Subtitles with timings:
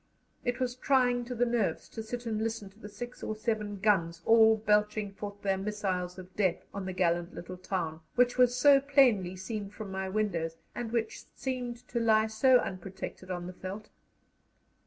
[0.43, 3.77] It was trying to the nerves to sit and listen to the six or seven
[3.79, 8.55] guns all belching forth their missiles of death on the gallant little town, which was
[8.57, 13.53] so plainly seen from my windows, and which seemed to lie so unprotected on the
[13.53, 13.89] veldt.